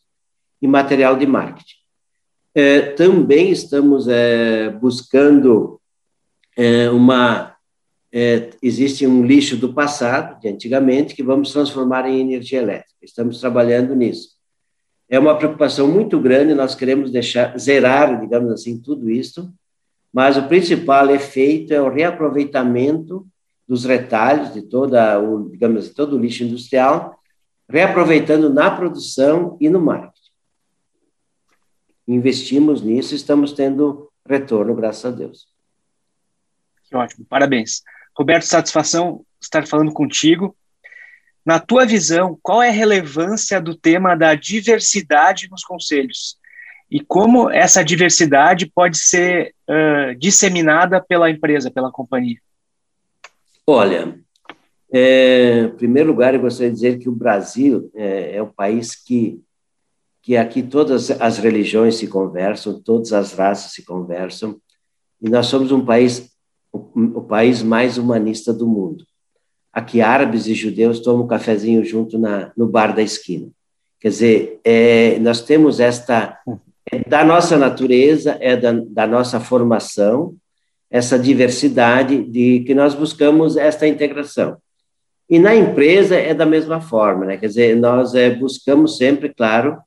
e 0.61 0.67
material 0.67 1.17
de 1.17 1.25
marketing. 1.25 1.75
É, 2.55 2.81
também 2.81 3.51
estamos 3.51 4.07
é, 4.07 4.69
buscando 4.69 5.81
uma. 6.93 7.52
É, 8.15 8.51
existe 8.61 9.07
um 9.07 9.25
lixo 9.25 9.57
do 9.57 9.73
passado, 9.73 10.39
de 10.39 10.47
antigamente, 10.47 11.15
que 11.15 11.23
vamos 11.23 11.51
transformar 11.51 12.07
em 12.07 12.21
energia 12.21 12.59
elétrica. 12.59 12.93
Estamos 13.01 13.39
trabalhando 13.39 13.95
nisso. 13.95 14.37
É 15.09 15.17
uma 15.17 15.35
preocupação 15.37 15.87
muito 15.87 16.19
grande, 16.19 16.53
nós 16.53 16.75
queremos 16.75 17.11
deixar, 17.11 17.57
zerar, 17.57 18.21
digamos 18.21 18.51
assim, 18.51 18.79
tudo 18.79 19.09
isso, 19.09 19.51
mas 20.13 20.37
o 20.37 20.47
principal 20.47 21.09
efeito 21.09 21.73
é 21.73 21.81
o 21.81 21.89
reaproveitamento 21.89 23.25
dos 23.67 23.83
retalhos 23.83 24.53
de 24.53 24.61
toda 24.61 25.19
o, 25.19 25.49
digamos, 25.49 25.85
assim, 25.85 25.93
todo 25.93 26.15
o 26.15 26.19
lixo 26.19 26.43
industrial, 26.43 27.17
reaproveitando 27.67 28.53
na 28.53 28.69
produção 28.69 29.57
e 29.59 29.69
no 29.69 29.81
marketing 29.81 30.23
investimos 32.07 32.81
nisso 32.81 33.15
estamos 33.15 33.53
tendo 33.53 34.11
retorno, 34.25 34.75
graças 34.75 35.05
a 35.05 35.15
Deus. 35.15 35.47
Que 36.83 36.95
ótimo, 36.95 37.25
parabéns. 37.25 37.81
Roberto, 38.17 38.43
satisfação 38.43 39.25
estar 39.41 39.67
falando 39.67 39.91
contigo. 39.91 40.55
Na 41.45 41.59
tua 41.59 41.85
visão, 41.85 42.37
qual 42.41 42.61
é 42.61 42.69
a 42.69 42.73
relevância 42.73 43.59
do 43.59 43.75
tema 43.75 44.15
da 44.15 44.33
diversidade 44.35 45.49
nos 45.49 45.63
conselhos? 45.63 46.37
E 46.89 46.99
como 46.99 47.49
essa 47.49 47.83
diversidade 47.83 48.65
pode 48.67 48.97
ser 48.97 49.53
uh, 49.67 50.15
disseminada 50.17 51.01
pela 51.01 51.29
empresa, 51.29 51.71
pela 51.71 51.91
companhia? 51.91 52.37
Olha, 53.65 54.17
é, 54.91 55.63
em 55.63 55.75
primeiro 55.75 56.09
lugar, 56.09 56.33
eu 56.33 56.41
gostaria 56.41 56.69
de 56.69 56.75
dizer 56.75 56.99
que 56.99 57.09
o 57.09 57.15
Brasil 57.15 57.91
é, 57.95 58.37
é 58.37 58.41
o 58.41 58.47
país 58.47 58.95
que 58.95 59.41
que 60.23 60.37
aqui 60.37 60.63
todas 60.63 61.11
as 61.11 61.37
religiões 61.37 61.97
se 61.97 62.07
conversam, 62.07 62.81
todas 62.81 63.11
as 63.11 63.33
raças 63.33 63.73
se 63.73 63.83
conversam, 63.83 64.57
e 65.21 65.29
nós 65.29 65.47
somos 65.47 65.69
um 65.69 65.85
país, 65.85 66.32
o, 66.73 67.19
o 67.19 67.21
país 67.21 67.61
mais 67.61 67.99
humanista 67.99 68.51
do 68.51 68.67
mundo. 68.67 69.05
Aqui 69.71 70.01
árabes 70.01 70.47
e 70.47 70.55
judeus 70.55 70.99
tomam 70.99 71.25
um 71.25 71.27
cafezinho 71.27 71.85
junto 71.85 72.17
na, 72.17 72.51
no 72.57 72.67
bar 72.67 72.95
da 72.95 73.01
esquina. 73.01 73.47
Quer 73.99 74.09
dizer, 74.09 74.59
é, 74.63 75.19
nós 75.19 75.41
temos 75.41 75.79
esta, 75.79 76.37
é 76.91 76.99
da 77.07 77.23
nossa 77.23 77.57
natureza, 77.57 78.37
é 78.41 78.57
da, 78.57 78.73
da 78.73 79.07
nossa 79.07 79.39
formação, 79.39 80.35
essa 80.91 81.17
diversidade 81.17 82.23
de 82.23 82.59
que 82.61 82.75
nós 82.75 82.93
buscamos 82.93 83.55
esta 83.55 83.87
integração. 83.87 84.57
E 85.29 85.39
na 85.39 85.55
empresa 85.55 86.15
é 86.15 86.33
da 86.33 86.45
mesma 86.45 86.81
forma, 86.81 87.25
né? 87.25 87.37
Quer 87.37 87.47
dizer, 87.47 87.75
nós 87.75 88.13
é, 88.13 88.29
buscamos 88.29 88.97
sempre, 88.97 89.33
claro, 89.33 89.77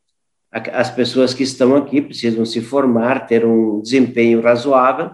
as 0.50 0.90
pessoas 0.90 1.34
que 1.34 1.42
estão 1.42 1.76
aqui 1.76 2.00
precisam 2.00 2.44
se 2.44 2.60
formar, 2.60 3.26
ter 3.26 3.44
um 3.44 3.80
desempenho 3.80 4.40
razoável, 4.40 5.10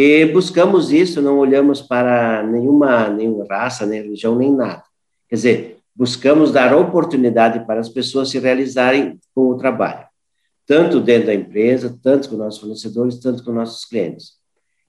e 0.00 0.24
buscamos 0.26 0.92
isso, 0.92 1.20
não 1.20 1.38
olhamos 1.38 1.82
para 1.82 2.44
nenhuma, 2.44 3.08
nenhuma 3.08 3.44
raça, 3.50 3.84
nem 3.84 4.00
religião, 4.00 4.36
nem 4.36 4.54
nada. 4.54 4.84
Quer 5.28 5.34
dizer, 5.34 5.78
buscamos 5.92 6.52
dar 6.52 6.72
oportunidade 6.72 7.66
para 7.66 7.80
as 7.80 7.88
pessoas 7.88 8.30
se 8.30 8.38
realizarem 8.38 9.18
com 9.34 9.48
o 9.48 9.56
trabalho, 9.56 10.06
tanto 10.64 11.00
dentro 11.00 11.26
da 11.26 11.34
empresa, 11.34 11.98
tanto 12.00 12.28
com 12.28 12.36
nossos 12.36 12.60
fornecedores, 12.60 13.18
tanto 13.18 13.42
com 13.42 13.50
nossos 13.50 13.84
clientes. 13.84 14.34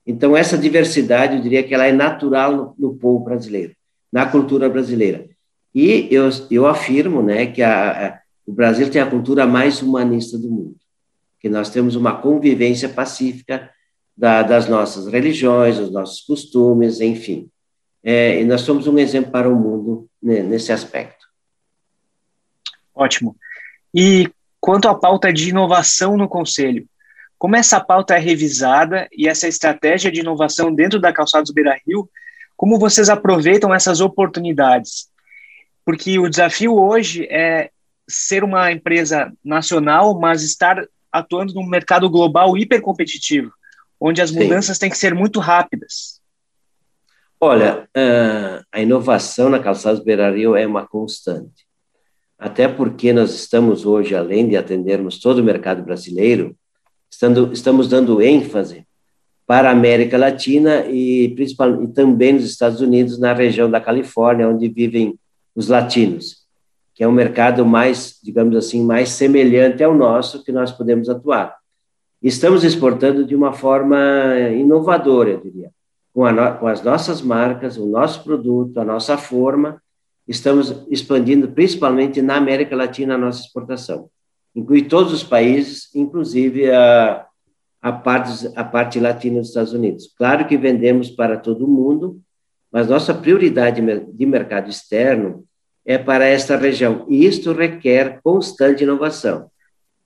Então, 0.06 0.36
essa 0.36 0.56
diversidade, 0.56 1.34
eu 1.34 1.42
diria 1.42 1.64
que 1.64 1.74
ela 1.74 1.86
é 1.86 1.92
natural 1.92 2.54
no, 2.54 2.74
no 2.78 2.94
povo 2.94 3.24
brasileiro, 3.24 3.74
na 4.12 4.26
cultura 4.26 4.68
brasileira. 4.68 5.28
E 5.74 6.06
eu, 6.08 6.28
eu 6.48 6.68
afirmo 6.68 7.20
né, 7.20 7.46
que 7.46 7.62
a, 7.62 8.06
a 8.06 8.20
o 8.46 8.52
Brasil 8.52 8.90
tem 8.90 9.00
a 9.00 9.08
cultura 9.08 9.46
mais 9.46 9.80
humanista 9.80 10.36
do 10.36 10.50
mundo, 10.50 10.74
que 11.38 11.48
nós 11.48 11.70
temos 11.70 11.94
uma 11.94 12.16
convivência 12.16 12.88
pacífica 12.88 13.70
da, 14.16 14.42
das 14.42 14.68
nossas 14.68 15.06
religiões, 15.06 15.78
dos 15.78 15.90
nossos 15.90 16.20
costumes, 16.20 17.00
enfim. 17.00 17.50
É, 18.02 18.40
e 18.40 18.44
nós 18.44 18.62
somos 18.62 18.86
um 18.86 18.98
exemplo 18.98 19.30
para 19.30 19.48
o 19.48 19.54
mundo 19.54 20.08
né, 20.22 20.42
nesse 20.42 20.72
aspecto. 20.72 21.26
Ótimo. 22.94 23.36
E 23.94 24.30
quanto 24.60 24.88
à 24.88 24.94
pauta 24.94 25.32
de 25.32 25.50
inovação 25.50 26.16
no 26.16 26.28
Conselho, 26.28 26.86
como 27.38 27.56
essa 27.56 27.80
pauta 27.80 28.14
é 28.14 28.18
revisada 28.18 29.08
e 29.12 29.26
essa 29.26 29.48
estratégia 29.48 30.12
de 30.12 30.20
inovação 30.20 30.74
dentro 30.74 31.00
da 31.00 31.12
Calçados 31.12 31.50
Beira 31.50 31.78
Rio, 31.86 32.08
como 32.56 32.78
vocês 32.78 33.08
aproveitam 33.08 33.74
essas 33.74 34.02
oportunidades? 34.02 35.08
Porque 35.82 36.18
o 36.18 36.28
desafio 36.28 36.78
hoje 36.78 37.26
é 37.30 37.70
ser 38.06 38.44
uma 38.44 38.70
empresa 38.70 39.32
nacional, 39.42 40.18
mas 40.18 40.42
estar 40.42 40.84
atuando 41.10 41.54
num 41.54 41.66
mercado 41.66 42.10
global 42.10 42.58
hipercompetitivo, 42.58 43.50
onde 44.00 44.22
as 44.22 44.30
mudanças 44.30 44.76
Sim. 44.76 44.80
têm 44.80 44.90
que 44.90 44.98
ser 44.98 45.14
muito 45.14 45.38
rápidas. 45.40 46.20
Olha, 47.40 47.88
ah, 47.94 48.62
a 48.72 48.80
inovação 48.80 49.48
na 49.48 49.58
Calçados 49.58 50.02
Beira 50.02 50.30
Rio 50.30 50.56
é 50.56 50.66
uma 50.66 50.86
constante. 50.86 51.66
Até 52.38 52.66
porque 52.66 53.12
nós 53.12 53.34
estamos 53.34 53.84
hoje, 53.84 54.14
além 54.14 54.48
de 54.48 54.56
atendermos 54.56 55.18
todo 55.18 55.38
o 55.38 55.44
mercado 55.44 55.82
brasileiro, 55.82 56.56
estando, 57.10 57.52
estamos 57.52 57.88
dando 57.88 58.22
ênfase 58.22 58.86
para 59.46 59.68
a 59.68 59.72
América 59.72 60.16
Latina 60.16 60.86
e, 60.86 61.34
principalmente, 61.34 61.90
e 61.90 61.92
também 61.92 62.32
nos 62.34 62.44
Estados 62.44 62.80
Unidos, 62.80 63.18
na 63.18 63.32
região 63.32 63.70
da 63.70 63.80
Califórnia, 63.80 64.48
onde 64.48 64.68
vivem 64.68 65.18
os 65.54 65.68
latinos 65.68 66.40
que 67.00 67.04
é 67.04 67.08
um 67.08 67.12
mercado 67.12 67.64
mais, 67.64 68.20
digamos 68.22 68.54
assim, 68.54 68.84
mais 68.84 69.08
semelhante 69.08 69.82
ao 69.82 69.94
nosso 69.94 70.44
que 70.44 70.52
nós 70.52 70.70
podemos 70.70 71.08
atuar. 71.08 71.56
Estamos 72.22 72.64
exportando 72.64 73.24
de 73.24 73.34
uma 73.34 73.52
forma 73.52 73.96
inovadora, 74.54 75.30
eu 75.30 75.40
diria. 75.40 75.70
Com, 76.12 76.30
no, 76.30 76.58
com 76.58 76.66
as 76.66 76.82
nossas 76.82 77.22
marcas, 77.22 77.76
o 77.76 77.86
nosso 77.86 78.24
produto, 78.24 78.78
a 78.80 78.84
nossa 78.84 79.16
forma, 79.16 79.80
estamos 80.26 80.84
expandindo 80.90 81.48
principalmente 81.48 82.20
na 82.20 82.36
América 82.36 82.76
Latina 82.76 83.14
a 83.14 83.18
nossa 83.18 83.40
exportação. 83.40 84.08
Inclui 84.54 84.82
todos 84.82 85.12
os 85.12 85.22
países, 85.22 85.88
inclusive 85.94 86.70
a, 86.70 87.26
a, 87.80 87.92
parte, 87.92 88.50
a 88.56 88.64
parte 88.64 89.00
latina 89.00 89.38
dos 89.38 89.48
Estados 89.48 89.72
Unidos. 89.72 90.12
Claro 90.16 90.46
que 90.46 90.56
vendemos 90.56 91.10
para 91.10 91.36
todo 91.36 91.68
mundo, 91.68 92.20
mas 92.70 92.88
nossa 92.88 93.14
prioridade 93.14 93.80
de 93.80 94.26
mercado 94.26 94.68
externo 94.68 95.44
é 95.84 95.98
para 95.98 96.26
esta 96.26 96.56
região. 96.56 97.06
E 97.08 97.24
isto 97.24 97.52
requer 97.52 98.20
constante 98.22 98.84
inovação, 98.84 99.50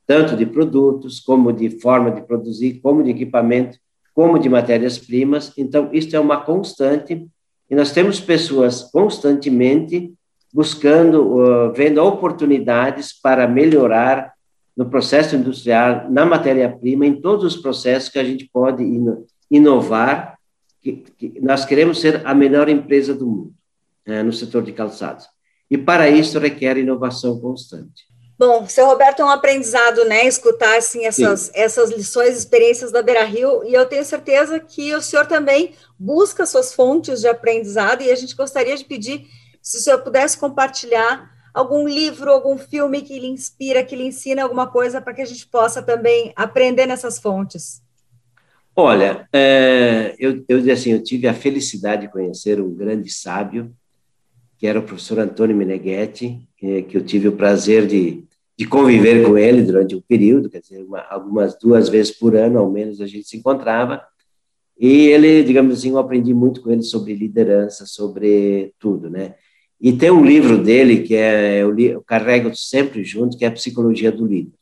tanto 0.07 0.37
de 0.37 0.45
produtos, 0.47 1.21
como 1.21 1.53
de 1.53 1.71
forma 1.81 2.11
de 2.11 2.23
produzir, 2.23 2.81
como 2.81 3.03
de 3.03 3.11
equipamento, 3.11 3.79
como 4.15 4.39
de 4.39 4.49
matérias-primas. 4.49 5.53
Então, 5.57 5.89
isto 5.93 6.15
é 6.15 6.21
uma 6.21 6.41
constante, 6.41 7.27
e 7.71 7.75
nós 7.75 7.93
temos 7.93 8.21
pessoas 8.21 8.83
constantemente 8.83 10.13
buscando, 10.53 11.37
uh, 11.37 11.73
vendo 11.73 11.99
oportunidades 11.99 13.13
para 13.13 13.49
melhorar 13.49 14.33
no 14.77 14.87
processo 14.87 15.35
industrial, 15.35 16.11
na 16.11 16.25
matéria-prima, 16.25 17.07
em 17.07 17.21
todos 17.21 17.45
os 17.45 17.61
processos 17.61 18.09
que 18.09 18.19
a 18.19 18.25
gente 18.25 18.49
pode 18.53 18.85
inovar. 19.51 20.39
Nós 21.41 21.65
queremos 21.65 22.01
ser 22.01 22.27
a 22.27 22.35
melhor 22.35 22.69
empresa 22.69 23.15
do 23.15 23.27
mundo 23.27 23.55
né, 24.07 24.23
no 24.23 24.33
setor 24.33 24.63
de 24.63 24.73
calçados. 24.73 25.27
E 25.71 25.79
para 25.79 26.09
isso 26.09 26.39
requer 26.39 26.77
inovação 26.77 27.41
constante. 27.41 28.07
Bom, 28.37 28.67
seu 28.67 28.87
Roberto, 28.87 29.23
é 29.23 29.25
um 29.25 29.31
aprendizado, 29.31 30.05
né, 30.07 30.27
escutar 30.27 30.77
assim 30.77 31.07
essas, 31.07 31.53
essas 31.55 31.91
lições, 31.91 32.37
experiências 32.37 32.91
da 32.91 33.01
Beira 33.01 33.23
Rio, 33.25 33.63
e 33.65 33.73
eu 33.73 33.87
tenho 33.87 34.05
certeza 34.05 34.59
que 34.59 34.93
o 34.93 35.01
senhor 35.01 35.27
também 35.27 35.75
busca 35.97 36.45
suas 36.45 36.75
fontes 36.75 37.21
de 37.21 37.29
aprendizado, 37.29 38.03
e 38.03 38.11
a 38.11 38.17
gente 38.17 38.35
gostaria 38.35 38.77
de 38.77 38.85
pedir 38.85 39.27
se 39.63 39.79
o 39.79 39.81
senhor 39.81 40.01
pudesse 40.01 40.37
compartilhar 40.37 41.33
algum 41.55 41.87
livro, 41.87 42.31
algum 42.31 42.59
filme 42.59 43.03
que 43.03 43.19
lhe 43.19 43.29
inspira, 43.29 43.85
que 43.85 43.95
lhe 43.95 44.09
ensina 44.09 44.43
alguma 44.43 44.67
coisa 44.67 45.01
para 45.01 45.15
que 45.15 45.23
a 45.23 45.27
gente 45.27 45.47
possa 45.47 45.81
também 45.81 46.33
aprender 46.35 46.87
nessas 46.87 47.21
fontes. 47.21 47.81
Olha, 48.75 49.29
é, 49.33 50.17
eu, 50.19 50.45
eu, 50.49 50.73
assim, 50.73 50.91
eu 50.91 51.03
tive 51.03 51.29
a 51.29 51.35
felicidade 51.35 52.03
de 52.03 52.13
conhecer 52.13 52.61
um 52.61 52.75
grande 52.75 53.09
sábio, 53.09 53.73
que 54.65 54.69
era 54.69 54.79
o 54.79 54.83
professor 54.83 55.19
Antônio 55.19 55.55
Meneghetti, 55.55 56.41
que, 56.57 56.87
eu 56.95 57.05
tive 57.05 57.29
o 57.29 57.37
prazer 57.37 57.87
de, 57.87 58.25
de 58.59 58.67
conviver 58.67 59.23
com 59.23 59.37
ele 59.37 59.61
durante 59.61 59.95
um 59.95 60.01
período, 60.01 60.49
quer 60.49 60.61
dizer, 60.61 60.83
uma, 60.83 61.01
algumas 61.01 61.59
duas 61.59 61.91
vezes 61.91 62.11
por 62.11 62.35
ano, 62.35 62.59
ao 62.59 62.71
menos, 62.71 62.99
a 62.99 63.07
gente 63.07 63.29
se 63.29 63.37
encontrava, 63.37 64.03
e 64.81 65.09
ele, 65.09 65.45
digamos 65.45 65.77
assim, 65.77 65.91
eu 65.91 65.99
aprendi 65.99 66.33
muito 66.33 66.63
com 66.63 66.71
ele 66.71 66.83
sobre 66.83 67.13
liderança, 67.13 67.85
sobre 67.85 68.73
tudo, 68.79 69.11
né? 69.11 69.35
E 69.79 69.93
tem 69.93 70.11
um 70.11 70.25
livro 70.25 70.57
dele 70.57 71.03
que 71.03 71.15
é, 71.15 71.59
eu, 71.63 71.71
li, 71.71 71.89
eu 71.89 72.01
carrego 72.01 72.57
sempre 72.57 73.05
junto, 73.05 73.37
que 73.37 73.45
é 73.45 73.49
a 73.49 73.53
Psicologia 73.53 74.11
do 74.11 74.27
Líder, 74.27 74.55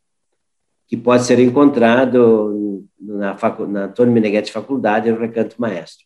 que 0.88 0.96
pode 0.96 1.22
ser 1.22 1.38
encontrado 1.38 2.84
na, 3.00 3.36
facu, 3.36 3.68
na 3.68 3.84
Antônio 3.84 4.12
Meneghetti 4.12 4.50
Faculdade, 4.50 5.12
no 5.12 5.20
Recanto 5.20 5.54
Maestro. 5.60 6.04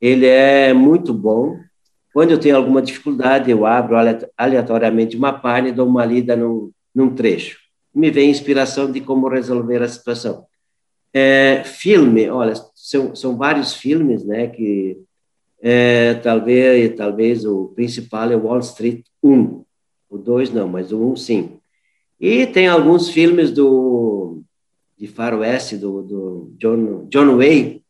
Ele 0.00 0.24
é 0.24 0.72
muito 0.72 1.12
bom, 1.12 1.58
quando 2.12 2.32
eu 2.32 2.38
tenho 2.38 2.56
alguma 2.56 2.82
dificuldade, 2.82 3.50
eu 3.50 3.64
abro 3.64 3.96
aleatoriamente 4.36 5.16
uma 5.16 5.32
página 5.32 5.68
e 5.68 5.72
dou 5.72 5.86
uma 5.86 6.04
lida 6.04 6.36
num, 6.36 6.70
num 6.94 7.14
trecho. 7.14 7.58
Me 7.94 8.10
vem 8.10 8.30
inspiração 8.30 8.90
de 8.90 9.00
como 9.00 9.28
resolver 9.28 9.82
a 9.82 9.88
situação. 9.88 10.44
É, 11.12 11.62
filme, 11.64 12.28
olha, 12.28 12.54
são, 12.74 13.14
são 13.14 13.36
vários 13.36 13.74
filmes, 13.74 14.24
né, 14.24 14.46
que 14.46 14.98
é, 15.60 16.14
talvez, 16.14 16.94
talvez 16.96 17.44
o 17.44 17.72
principal 17.74 18.30
é 18.30 18.36
Wall 18.36 18.60
Street 18.60 19.04
1, 19.22 19.64
o 20.08 20.18
2 20.18 20.52
não, 20.52 20.68
mas 20.68 20.92
o 20.92 21.12
1 21.12 21.16
sim. 21.16 21.58
E 22.20 22.46
tem 22.46 22.68
alguns 22.68 23.08
filmes 23.08 23.50
do 23.50 24.42
de 24.96 25.06
faroeste 25.06 25.78
do, 25.78 26.02
do 26.02 26.52
John, 26.58 27.06
John 27.08 27.38
Wayne 27.38 27.82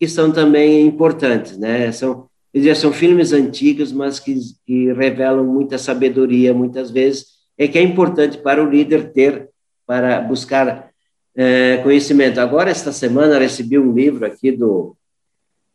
que 0.00 0.08
são 0.08 0.32
também 0.32 0.86
importantes, 0.86 1.58
né? 1.58 1.92
São 1.92 2.28
dizer, 2.60 2.76
são 2.76 2.92
filmes 2.92 3.32
antigos, 3.32 3.92
mas 3.92 4.20
que, 4.20 4.36
que 4.64 4.92
revelam 4.92 5.44
muita 5.44 5.76
sabedoria, 5.76 6.54
muitas 6.54 6.90
vezes, 6.90 7.26
é 7.58 7.66
que 7.66 7.78
é 7.78 7.82
importante 7.82 8.38
para 8.38 8.62
o 8.62 8.70
líder 8.70 9.12
ter, 9.12 9.48
para 9.84 10.20
buscar 10.20 10.90
é, 11.34 11.78
conhecimento. 11.78 12.38
Agora, 12.38 12.70
esta 12.70 12.92
semana, 12.92 13.38
recebi 13.38 13.78
um 13.78 13.92
livro 13.92 14.24
aqui 14.24 14.52
do, 14.52 14.96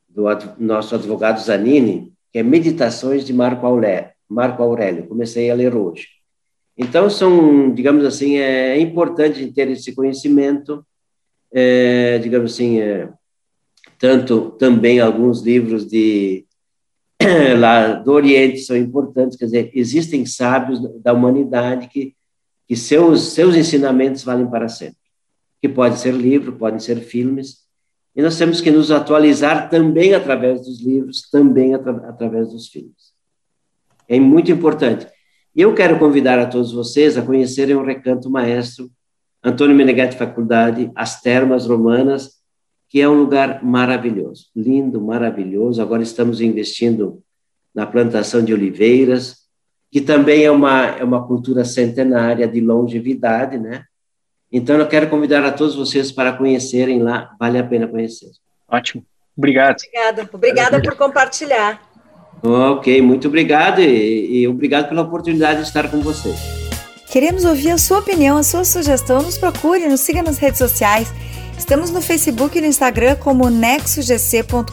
do 0.07 0.23
nosso 0.57 0.95
advogado 0.95 1.41
Zanini, 1.41 2.13
que 2.31 2.39
é 2.39 2.43
Meditações 2.43 3.25
de 3.25 3.33
Marco 3.33 3.65
Aurélio. 3.65 4.11
Marco 4.29 4.63
Aurélio. 4.63 5.07
Comecei 5.07 5.49
a 5.51 5.55
ler 5.55 5.75
hoje. 5.75 6.07
Então, 6.77 7.09
são, 7.09 7.73
digamos 7.73 8.05
assim, 8.05 8.37
é 8.37 8.79
importante 8.79 9.51
ter 9.51 9.69
esse 9.69 9.93
conhecimento, 9.93 10.85
é, 11.51 12.19
digamos 12.19 12.53
assim, 12.53 12.79
é, 12.79 13.09
tanto 13.97 14.51
também 14.51 15.01
alguns 15.01 15.41
livros 15.41 15.85
de 15.85 16.45
lá 17.57 17.93
do 17.93 18.11
Oriente 18.11 18.59
são 18.59 18.77
importantes, 18.77 19.37
quer 19.37 19.45
dizer, 19.45 19.71
existem 19.73 20.25
sábios 20.25 20.79
da 21.01 21.13
humanidade 21.13 21.87
que, 21.87 22.15
que 22.67 22.75
seus, 22.75 23.33
seus 23.33 23.55
ensinamentos 23.55 24.23
valem 24.23 24.47
para 24.47 24.67
sempre. 24.67 24.97
Que 25.61 25.67
pode 25.67 25.99
ser 25.99 26.13
livro, 26.13 26.53
podem 26.53 26.79
ser 26.79 27.01
filmes, 27.01 27.67
e 28.15 28.21
nós 28.21 28.37
temos 28.37 28.59
que 28.59 28.71
nos 28.71 28.91
atualizar 28.91 29.69
também 29.69 30.13
através 30.13 30.61
dos 30.61 30.81
livros, 30.81 31.29
também 31.29 31.73
atra 31.73 31.91
através 32.09 32.49
dos 32.49 32.67
filmes. 32.67 33.13
É 34.07 34.19
muito 34.19 34.51
importante. 34.51 35.07
E 35.55 35.61
eu 35.61 35.73
quero 35.75 35.99
convidar 35.99 36.39
a 36.39 36.45
todos 36.45 36.71
vocês 36.71 37.17
a 37.17 37.21
conhecerem 37.21 37.75
o 37.75 37.83
Recanto 37.83 38.29
Maestro 38.29 38.89
Antônio 39.43 39.75
Meneghetti 39.75 40.17
Faculdade, 40.17 40.91
as 40.95 41.21
Termas 41.21 41.65
Romanas, 41.65 42.38
que 42.89 42.99
é 42.99 43.07
um 43.07 43.13
lugar 43.13 43.63
maravilhoso, 43.63 44.47
lindo, 44.55 44.99
maravilhoso. 44.99 45.79
Agora 45.79 46.01
estamos 46.01 46.41
investindo 46.41 47.21
na 47.73 47.85
plantação 47.85 48.43
de 48.43 48.51
oliveiras, 48.51 49.37
que 49.91 50.01
também 50.01 50.43
é 50.43 50.49
uma, 50.49 50.87
é 50.87 51.03
uma 51.03 51.25
cultura 51.25 51.63
centenária 51.63 52.47
de 52.47 52.59
longevidade, 52.59 53.59
né? 53.59 53.83
Então, 54.51 54.77
eu 54.77 54.87
quero 54.87 55.07
convidar 55.07 55.45
a 55.45 55.51
todos 55.51 55.75
vocês 55.75 56.11
para 56.11 56.33
conhecerem 56.33 57.03
lá, 57.03 57.31
vale 57.39 57.59
a 57.59 57.63
pena 57.63 57.87
conhecer. 57.87 58.31
Ótimo, 58.67 59.05
obrigado. 59.37 59.77
Obrigada, 59.77 60.29
obrigada 60.33 60.81
por 60.81 60.95
compartilhar. 60.95 61.87
Ok, 62.41 62.99
muito 63.03 63.27
obrigado 63.27 63.79
e, 63.81 64.41
e 64.41 64.47
obrigado 64.47 64.89
pela 64.89 65.03
oportunidade 65.03 65.61
de 65.61 65.67
estar 65.67 65.91
com 65.91 66.01
vocês. 66.01 66.39
Queremos 67.11 67.45
ouvir 67.45 67.71
a 67.71 67.77
sua 67.77 67.99
opinião, 67.99 68.37
a 68.37 68.43
sua 68.43 68.63
sugestão. 68.63 69.21
Nos 69.21 69.37
procure, 69.37 69.87
nos 69.87 69.99
siga 70.01 70.23
nas 70.23 70.39
redes 70.39 70.57
sociais 70.57 71.11
Estamos 71.59 71.91
no 71.91 72.01
Facebook 72.01 72.57
e 72.57 72.61
no 72.61 72.67
Instagram 72.67 73.17
como 73.17 73.49
nexogc.com.br. 73.49 74.71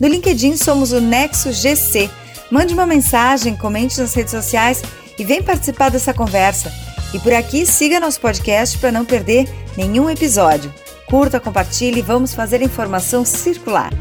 No 0.00 0.06
LinkedIn 0.06 0.56
somos 0.56 0.92
o 0.92 1.00
Nexo 1.00 1.52
GC. 1.52 2.08
Mande 2.48 2.72
uma 2.72 2.86
mensagem, 2.86 3.56
comente 3.56 4.00
nas 4.00 4.14
redes 4.14 4.30
sociais 4.30 4.80
e 5.18 5.24
vem 5.24 5.42
participar 5.42 5.90
dessa 5.90 6.14
conversa. 6.14 6.72
E 7.12 7.18
por 7.18 7.32
aqui, 7.34 7.66
siga 7.66 7.98
nosso 7.98 8.20
podcast 8.20 8.78
para 8.78 8.92
não 8.92 9.04
perder 9.04 9.48
nenhum 9.76 10.08
episódio. 10.08 10.72
Curta, 11.06 11.40
compartilhe 11.40 11.98
e 11.98 12.02
vamos 12.02 12.32
fazer 12.32 12.62
a 12.62 12.64
informação 12.64 13.24
circular. 13.24 13.92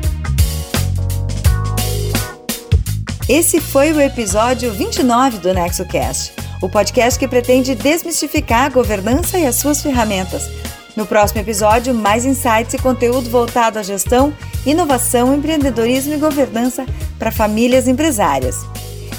Esse 3.27 3.59
foi 3.59 3.91
o 3.91 3.99
episódio 3.99 4.71
29 4.71 5.39
do 5.39 5.53
NexoCast, 5.53 6.33
o 6.61 6.69
podcast 6.69 7.19
que 7.19 7.27
pretende 7.27 7.75
desmistificar 7.75 8.65
a 8.65 8.69
governança 8.69 9.39
e 9.39 9.45
as 9.45 9.55
suas 9.55 9.81
ferramentas 9.81 10.47
no 10.97 11.05
próximo 11.05 11.39
episódio, 11.39 11.93
mais 11.93 12.25
insights 12.25 12.73
e 12.73 12.77
conteúdo 12.79 13.29
voltado 13.29 13.77
à 13.77 13.83
gestão, 13.83 14.33
inovação, 14.65 15.33
empreendedorismo 15.35 16.15
e 16.15 16.17
governança 16.17 16.87
para 17.19 17.31
famílias 17.31 17.87
empresárias. 17.87 18.65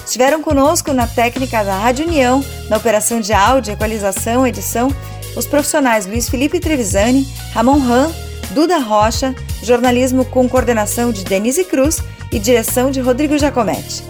Estiveram 0.04 0.42
conosco 0.42 0.92
na 0.92 1.06
técnica 1.06 1.62
da 1.62 1.78
Rádio 1.78 2.06
União, 2.06 2.44
na 2.68 2.76
operação 2.76 3.20
de 3.20 3.32
áudio, 3.32 3.74
equalização, 3.74 4.44
edição, 4.44 4.92
os 5.36 5.46
profissionais 5.46 6.04
Luiz 6.04 6.28
Felipe 6.28 6.58
Trevisani, 6.58 7.28
Ramon 7.52 7.78
Ram, 7.78 8.12
Duda 8.50 8.78
Rocha, 8.78 9.32
jornalismo 9.62 10.24
com 10.24 10.48
coordenação 10.48 11.12
de 11.12 11.24
Denise 11.24 11.64
Cruz 11.64 12.02
e 12.32 12.40
direção 12.40 12.90
de 12.90 13.00
Rodrigo 13.00 13.38
Giacometti. 13.38 14.02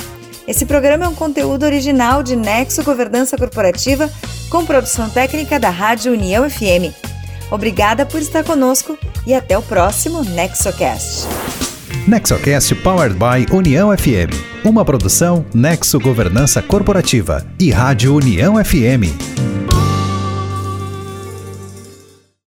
Esse 0.46 0.64
programa 0.64 1.04
é 1.04 1.08
um 1.08 1.14
conteúdo 1.14 1.64
original 1.64 2.22
de 2.22 2.34
Nexo 2.34 2.82
Governança 2.82 3.36
Corporativa, 3.36 4.10
com 4.48 4.64
produção 4.64 5.10
técnica 5.10 5.60
da 5.60 5.68
Rádio 5.68 6.12
União 6.12 6.48
FM. 6.48 7.07
Obrigada 7.50 8.04
por 8.04 8.20
estar 8.20 8.44
conosco 8.44 8.98
e 9.26 9.34
até 9.34 9.56
o 9.56 9.62
próximo 9.62 10.22
NexoCast. 10.22 11.26
NexoCast 12.06 12.74
Powered 12.76 13.14
by 13.14 13.54
União 13.54 13.96
FM. 13.96 14.32
Uma 14.64 14.84
produção 14.84 15.44
Nexo 15.54 15.98
Governança 16.00 16.62
Corporativa 16.62 17.46
e 17.58 17.70
Rádio 17.70 18.14
União 18.14 18.62
FM. 18.62 19.57